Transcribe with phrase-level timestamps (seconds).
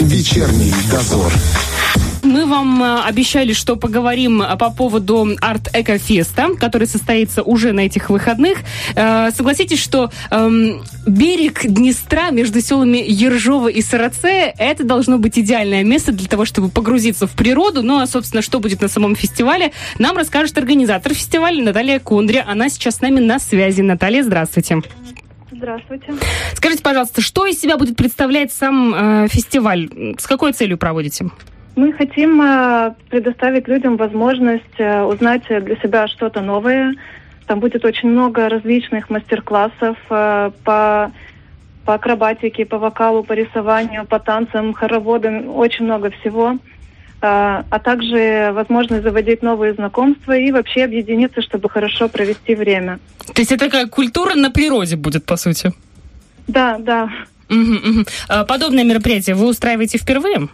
[0.00, 1.32] Вечерний дозор.
[2.22, 7.80] Мы вам э, обещали, что поговорим э, по поводу Арт Экофеста, который состоится уже на
[7.80, 8.58] этих выходных.
[8.94, 15.82] Э, согласитесь, что эм, берег Днестра между селами Ержова и Сараце– это должно быть идеальное
[15.82, 17.82] место для того, чтобы погрузиться в природу.
[17.82, 22.44] Ну, а, собственно, что будет на самом фестивале, нам расскажет организатор фестиваля Наталья Кундря.
[22.46, 23.80] Она сейчас с нами на связи.
[23.80, 24.76] Наталья, здравствуйте.
[24.76, 25.05] Здравствуйте.
[26.54, 28.94] Скажите, пожалуйста, что из себя будет представлять сам
[29.24, 29.88] э, фестиваль?
[30.18, 31.26] С какой целью проводите?
[31.76, 36.94] Мы хотим э, предоставить людям возможность э, узнать для себя что-то новое.
[37.46, 41.12] Там будет очень много различных мастер-классов э, по,
[41.84, 46.58] по акробатике, по вокалу, по рисованию, по танцам, хороводам, очень много всего.
[47.28, 53.00] А, а также возможность заводить новые знакомства и вообще объединиться, чтобы хорошо провести время.
[53.34, 55.72] То есть это такая культура на природе будет, по сути?
[56.46, 57.10] Да, да.
[57.50, 58.04] Угу, угу.
[58.46, 60.48] Подобное мероприятие вы устраиваете впервые?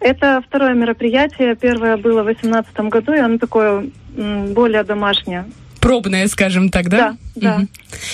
[0.00, 1.54] Это второе мероприятие.
[1.54, 5.44] Первое было в 2018 году, и оно такое более домашнее.
[5.80, 7.16] Пробное, скажем так, да?
[7.36, 7.68] Да, угу.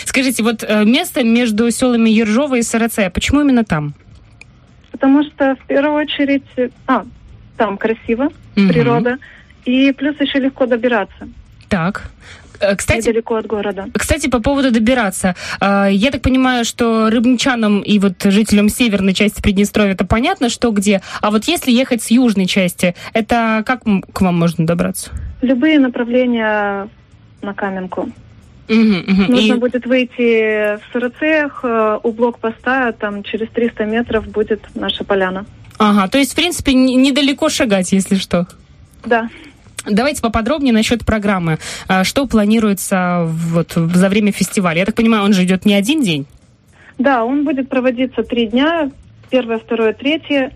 [0.05, 3.95] Скажите, вот э, место между селами Ержова и Сарацея, почему именно там?
[4.91, 6.45] Потому что в первую очередь,
[6.87, 7.05] а,
[7.57, 8.69] там красиво, угу.
[8.69, 9.19] природа,
[9.65, 11.29] и плюс еще легко добираться.
[11.69, 12.11] Так.
[12.63, 13.87] Э, кстати, недалеко от города.
[13.95, 15.35] Кстати, по поводу добираться.
[15.61, 20.71] Э, я так понимаю, что рыбничанам и вот жителям северной части Приднестровья это понятно, что
[20.71, 21.03] где.
[21.21, 25.11] А вот если ехать с южной части, это как к вам можно добраться?
[25.43, 26.89] Любые направления
[27.43, 28.11] на Каменку.
[28.69, 29.33] Угу, угу.
[29.33, 29.59] Нужно и...
[29.59, 35.45] будет выйти в Сарацеях, э, у блокпоста, там через 300 метров будет наша поляна.
[35.83, 38.47] Ага, то есть, в принципе, недалеко шагать, если что.
[39.05, 39.29] Да.
[39.85, 41.59] Давайте поподробнее насчет программы.
[41.89, 44.79] А, что планируется вот за время фестиваля?
[44.79, 46.27] Я так понимаю, он же идет не один день?
[46.99, 48.93] Да, он будет проводиться три дня.
[49.29, 50.53] Первое, второе, третье.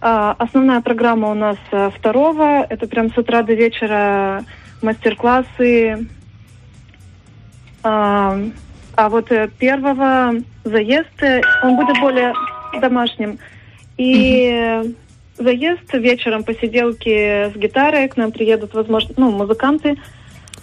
[0.00, 2.66] А, основная программа у нас а, второго.
[2.68, 4.44] Это прям с утра до вечера
[4.82, 6.08] мастер-классы.
[7.84, 8.36] А,
[8.96, 10.34] вот э, первого
[10.64, 12.32] заезд, э, он будет более
[12.80, 13.38] домашним.
[13.98, 14.94] И угу
[15.38, 19.96] заезд вечером посиделки с гитарой, к нам приедут, возможно, ну, музыканты.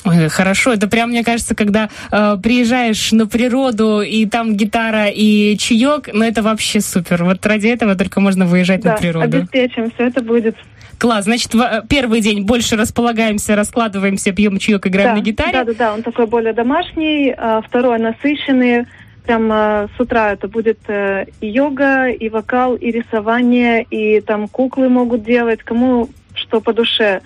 [0.06, 5.58] Ой, хорошо, это прям, мне кажется, когда э, приезжаешь на природу, и там гитара и
[5.58, 7.24] чаек, ну это вообще супер.
[7.24, 9.38] Вот ради этого только можно выезжать да, на природу.
[9.38, 10.58] обеспечим, все это будет.
[10.98, 15.54] Класс, значит, в, первый день больше располагаемся, раскладываемся, пьем чаек, играем да, на гитаре.
[15.54, 18.86] Да, да, да, он такой более домашний, а второй насыщенный,
[19.24, 24.90] прям с утра это будет э, и йога, и вокал, и рисование, и там куклы
[24.90, 27.22] могут делать, кому что по душе.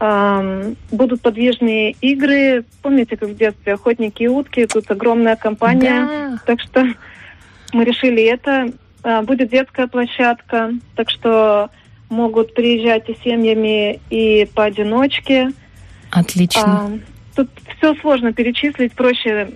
[0.00, 2.64] Эм, будут подвижные игры.
[2.82, 4.66] Помните, как в детстве охотники и утки?
[4.66, 6.06] Тут огромная компания.
[6.06, 6.38] Да.
[6.44, 6.84] Так что
[7.72, 8.72] мы решили это.
[9.04, 11.70] Э, будет детская площадка, так что
[12.08, 15.52] могут приезжать и семьями, и поодиночке.
[16.10, 16.90] Отлично.
[16.92, 16.98] Э,
[17.36, 19.50] тут все сложно перечислить, проще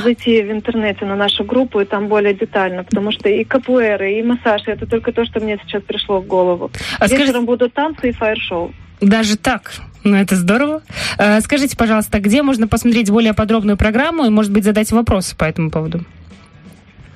[0.00, 4.22] зайти в интернете на нашу группу, и там более детально, потому что и капуэры, и
[4.22, 6.70] массаж, это только то, что мне сейчас пришло в голову.
[6.98, 7.40] А Вечером скажи...
[7.46, 8.72] будут танцы и фаер-шоу.
[9.00, 9.72] Даже так?
[10.04, 10.82] Ну, это здорово.
[11.18, 15.44] Э, скажите, пожалуйста, где можно посмотреть более подробную программу и, может быть, задать вопросы по
[15.44, 16.04] этому поводу?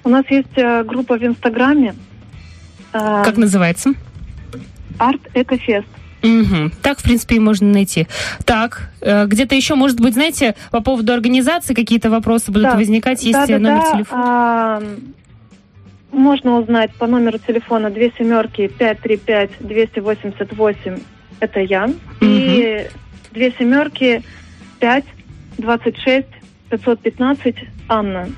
[0.05, 1.95] У нас есть э, группа в Инстаграме.
[2.93, 3.95] Э, как называется?
[4.99, 5.87] Арт Экофест.
[6.23, 6.73] Угу.
[6.83, 8.07] Так, в принципе, и можно найти.
[8.45, 12.77] Так, э, где-то еще, может быть, знаете, по поводу организации какие-то вопросы будут да.
[12.77, 13.93] возникать, есть да, да, номер да.
[13.93, 14.23] телефона?
[14.25, 14.83] А,
[16.13, 20.99] можно узнать по номеру телефона 2 семерки 535 288,
[21.41, 21.95] это я, угу.
[22.21, 22.87] и
[23.33, 24.23] 2 семерки
[24.81, 25.05] 5
[25.59, 26.27] 26
[26.71, 27.57] 515,
[27.89, 28.29] Анна.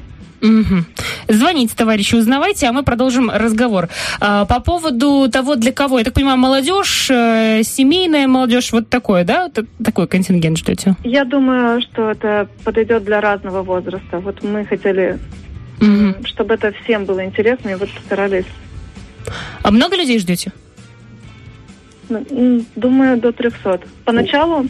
[0.41, 0.85] Угу.
[1.33, 3.89] Звоните, товарищи, узнавайте, а мы продолжим разговор.
[4.21, 9.25] А, по поводу того, для кого, я так понимаю, молодежь, э, семейная молодежь, вот такое,
[9.25, 9.51] да?
[9.83, 10.95] Такой контингент ждете?
[11.05, 14.19] Я думаю, что это подойдет для разного возраста.
[14.19, 15.19] Вот мы хотели,
[15.81, 16.27] угу.
[16.27, 18.47] чтобы это всем было интересно, и вот постарались.
[19.63, 20.53] А много людей ждете?
[22.77, 23.81] Думаю, до 300.
[24.05, 24.67] Поначалу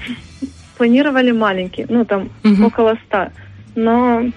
[0.77, 2.67] планировали маленький, ну там угу.
[2.67, 3.33] около 100.
[3.75, 4.31] Но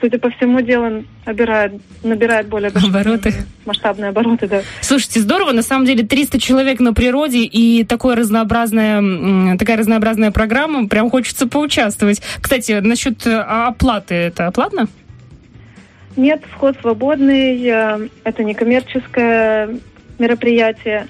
[0.00, 1.72] судя по всему, дело набирает,
[2.02, 3.34] набирает более обороты.
[3.64, 4.62] масштабные обороты, да.
[4.80, 10.88] Слушайте, здорово, на самом деле 300 человек на природе и такое разнообразная, такая разнообразная программа,
[10.88, 12.22] прям хочется поучаствовать.
[12.40, 14.88] Кстати, насчет э, оплаты, это оплатно?
[16.16, 19.78] Нет, вход свободный, э, это не коммерческое
[20.18, 21.08] мероприятие.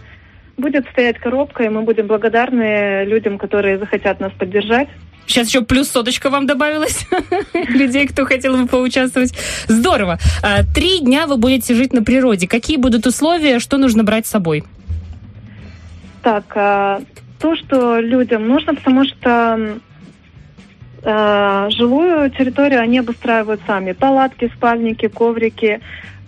[0.56, 4.89] Будет стоять коробка, и мы будем благодарны людям, которые захотят нас поддержать.
[5.26, 7.06] Сейчас еще плюс соточка вам добавилась
[7.55, 9.34] людей, кто хотел бы поучаствовать.
[9.67, 10.19] Здорово.
[10.43, 12.46] А, три дня вы будете жить на природе.
[12.46, 14.64] Какие будут условия, что нужно брать с собой?
[16.23, 17.02] Так, а,
[17.40, 19.78] то, что людям нужно, потому что
[21.02, 23.93] э, жилую территорию они обустраивают сами.
[23.93, 25.81] Палатки, спальники, коврики.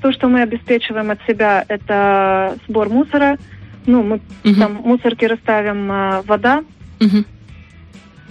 [0.03, 3.39] То, что мы обеспечиваем от себя, это сбор мусора.
[3.87, 4.55] Ну, мы угу.
[4.61, 5.89] там мусорки расставим,
[6.25, 6.63] вода.
[7.01, 7.25] Угу.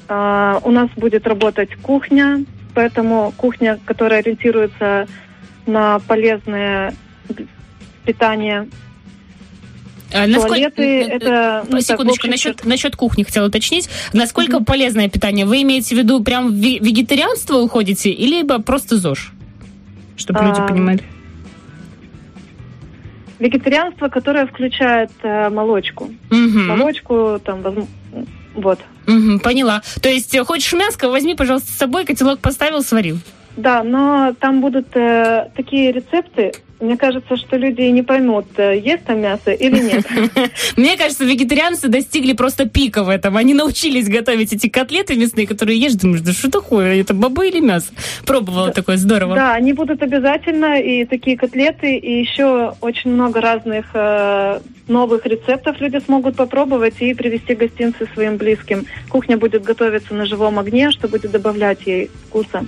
[0.08, 2.44] Э, у нас будет работать кухня,
[2.74, 5.08] поэтому кухня, которая ориентируется
[5.66, 6.94] на полезное
[8.06, 8.68] питание,
[10.14, 10.82] а насколько...
[10.82, 11.66] это...
[11.70, 13.90] Ну, Секундочку, так, насчет, насчет кухни хотела уточнить.
[14.14, 14.66] Насколько mm-hmm.
[14.66, 15.46] полезное питание?
[15.46, 19.34] Вы имеете в виду прям вегетарианство уходите, или либо просто ЗОЖ?
[20.16, 20.48] Чтобы а...
[20.48, 21.04] люди понимали.
[23.40, 26.06] Вегетарианство, которое включает э, молочку.
[26.32, 26.60] Угу.
[26.60, 27.62] Молочку, там,
[28.58, 28.80] вот.
[29.08, 29.82] Угу, поняла.
[30.02, 33.20] То есть, э, хочешь мяско, возьми, пожалуйста, с собой, котелок поставил, сварил.
[33.56, 39.04] Да, но там будут э, такие рецепты, мне кажется, что люди не поймут, э, есть
[39.06, 40.06] там мясо или нет.
[40.78, 43.36] Мне кажется, вегетарианцы достигли просто пика в этом.
[43.36, 47.60] Они научились готовить эти котлеты мясные, которые ешь, думаешь, да что такое, это бобы или
[47.60, 47.92] мясо?
[48.26, 49.36] Пробовала такое, здорово.
[49.36, 55.80] Да, они будут обязательно, и такие котлеты, и еще очень много разных э, новых рецептов
[55.80, 58.86] люди смогут попробовать и привезти гостинцы своим близким.
[59.10, 62.66] Кухня будет готовиться на живом огне, что будет добавлять ей вкуса.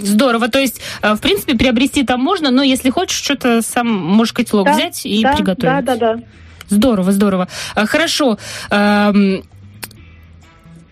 [0.00, 0.48] Здорово.
[0.48, 4.66] То есть, э, в принципе, приобрести там можно, но если хочешь, что-то сам можешь котелок
[4.66, 5.84] да, взять и да, приготовить.
[5.84, 6.22] Да, да, да.
[6.68, 7.48] Здорово, здорово.
[7.74, 8.38] А, хорошо.
[8.70, 9.12] Э,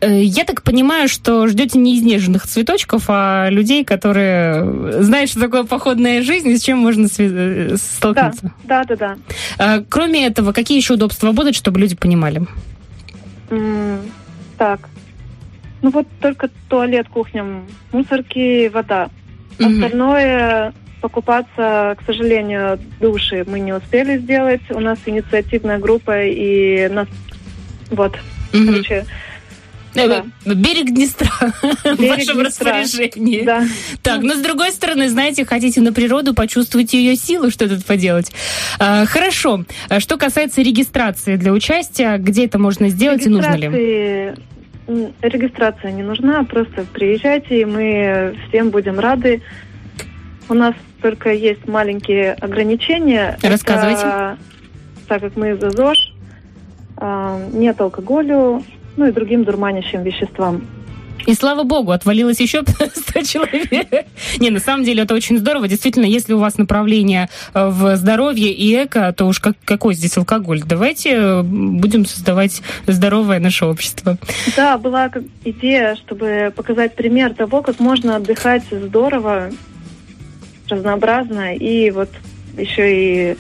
[0.01, 6.23] я так понимаю, что ждете не изнеженных цветочков, а людей, которые знают, что такое походная
[6.23, 8.53] жизнь и с чем можно э, столкнуться.
[8.65, 8.99] Да, да, да.
[9.17, 9.17] да.
[9.59, 12.47] А, кроме этого, какие еще удобства будут, чтобы люди понимали?
[13.49, 14.09] Mm,
[14.59, 14.89] так.
[15.83, 17.45] Ну вот только туалет, кухня,
[17.93, 19.11] мусорки, вода.
[19.59, 20.75] Mm-hmm.
[21.05, 24.63] Покупаться, к сожалению, души мы не успели сделать.
[24.71, 27.09] У нас инициативная группа и нас
[27.91, 28.17] вот,
[28.53, 28.67] mm-hmm.
[28.67, 29.05] короче,
[29.95, 30.25] э, да.
[30.47, 31.29] Берег Днестра
[31.85, 32.81] Берег в вашем Днестра.
[32.81, 33.43] распоряжении.
[33.43, 33.65] Да.
[34.03, 38.33] Так, но с другой стороны, знаете, хотите на природу, почувствовать ее силу, что тут поделать.
[38.79, 39.67] А, хорошо.
[39.91, 44.33] А что касается регистрации для участия, где это можно сделать и нужно ли?
[45.21, 49.43] Регистрация не нужна, просто приезжайте, и мы всем будем рады.
[50.49, 53.39] У нас только есть маленькие ограничения.
[53.43, 54.01] Рассказывайте.
[54.01, 54.39] Это,
[55.09, 56.13] так как мы за ЗОЖ,
[56.99, 58.63] э, нет алкоголю,
[58.97, 60.67] ну и другим дурманящим веществам.
[61.27, 62.63] И слава богу, отвалилось еще
[62.95, 64.07] 100 человек.
[64.41, 65.69] Не, на самом деле это очень здорово.
[65.69, 70.17] Действительно, если у вас направление э, в здоровье и эко, то уж как, какой здесь
[70.17, 70.63] алкоголь?
[70.65, 74.19] Давайте э, будем создавать здоровое наше общество.
[74.57, 75.11] Да, была
[75.45, 79.51] идея, чтобы показать пример того, как можно отдыхать здорово
[80.69, 82.11] разнообразно и вот
[82.57, 83.37] еще и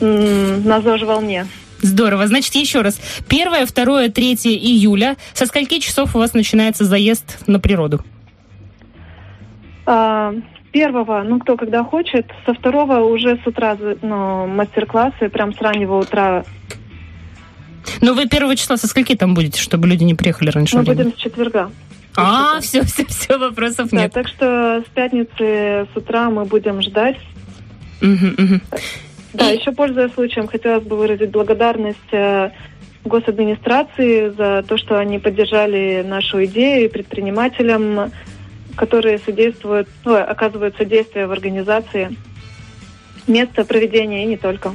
[0.00, 1.46] на ЗОЖ волне.
[1.82, 2.26] Здорово.
[2.26, 3.00] Значит, еще раз.
[3.28, 5.16] Первое, второе, третье июля.
[5.32, 8.00] Со скольки часов у вас начинается заезд на природу?
[9.86, 10.34] А,
[10.72, 12.26] первого, ну, кто когда хочет.
[12.44, 16.44] Со второго уже с утра ну, мастер-классы, прям с раннего утра.
[18.02, 21.04] Ну, вы первого числа со скольки там будете, чтобы люди не приехали раньше Мы времени?
[21.04, 21.70] будем с четверга.
[22.16, 24.12] А, все, все, все, вопросов нет.
[24.12, 27.18] Да, так что с пятницы с утра мы будем ждать.
[28.02, 28.60] Угу, угу.
[29.34, 29.58] Да, И...
[29.58, 32.50] еще пользуясь случаем, хотелось бы выразить благодарность э,
[33.04, 38.12] госадминистрации за то, что они поддержали нашу идею и предпринимателям,
[38.76, 42.16] которые содействуют, ну, оказывают содействие в организации
[43.26, 44.72] места проведения и не только.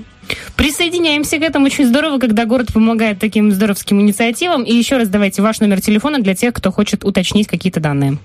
[0.56, 1.66] Присоединяемся к этому.
[1.66, 4.64] Очень здорово, когда город помогает таким здоровским инициативам.
[4.64, 8.18] И еще раз давайте ваш номер телефона для тех, кто хочет уточнить какие-то данные.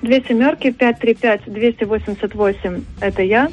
[0.00, 2.82] Две семерки, пять три пять, двести восемьдесят восемь.
[3.00, 3.50] Это я.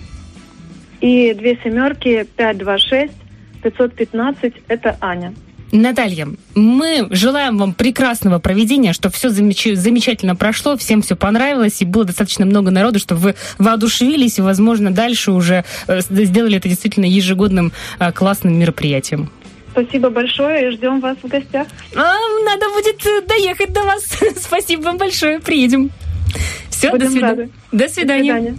[1.01, 3.13] И две семерки, пять два шесть,
[3.61, 4.53] пятьсот пятнадцать.
[4.67, 5.33] Это Аня.
[5.71, 9.67] Наталья, мы желаем вам прекрасного проведения, чтобы все замеч...
[9.73, 14.91] замечательно прошло, всем все понравилось, и было достаточно много народу, чтобы вы воодушевились, и, возможно,
[14.91, 19.29] дальше уже э, сделали это действительно ежегодным э, классным мероприятием.
[19.71, 21.67] Спасибо большое и ждем вас в гостях.
[21.95, 24.03] А, надо будет доехать до вас.
[24.37, 25.91] Спасибо вам большое, приедем.
[26.79, 27.49] Все, до свидания.
[27.73, 28.33] До свидания.
[28.33, 28.57] До свидания.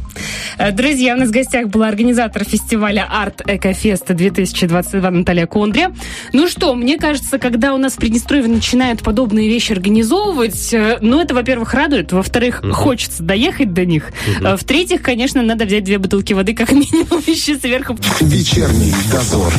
[0.59, 5.95] Э, друзья, у нас в гостях была организатор фестиваля Арт Экофеста 2022 Наталья Кондрия.
[6.35, 11.19] Ну что, мне кажется, когда у нас в Приднестровье начинают подобные вещи организовывать, э, ну,
[11.19, 12.73] это, во-первых, радует, во-вторых, угу.
[12.73, 14.57] хочется доехать до них, угу.
[14.57, 17.97] в-третьих, конечно, надо взять две бутылки воды как минимум еще сверху.
[18.21, 19.51] Вечерний дозор.